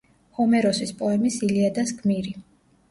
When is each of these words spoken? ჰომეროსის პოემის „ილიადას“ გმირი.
ჰომეროსის 0.37 0.95
პოემის 1.03 1.39
„ილიადას“ 1.51 1.97
გმირი. 2.03 2.37